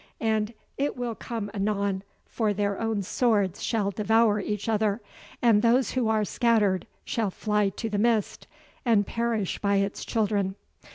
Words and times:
and 0.19 0.55
it 0.79 0.97
will 0.97 1.13
come 1.13 1.51
anon, 1.53 2.01
for 2.25 2.53
their 2.55 2.79
own 2.81 3.03
swords 3.03 3.61
shall 3.61 3.91
devour 3.91 4.39
each 4.39 4.67
other, 4.67 4.99
and 5.43 5.61
those 5.61 5.91
who 5.91 6.07
are 6.07 6.25
scattered 6.25 6.87
shall 7.05 7.29
fly 7.29 7.69
to 7.69 7.87
the 7.87 7.99
Mist, 7.99 8.47
and 8.83 9.05
perish 9.05 9.59
by 9.59 9.75
its 9.75 10.03
Children. 10.03 10.55